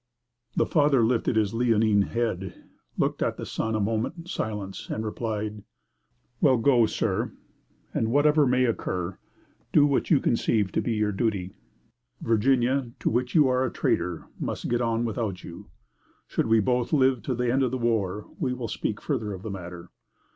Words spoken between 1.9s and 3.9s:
head, looked at the son a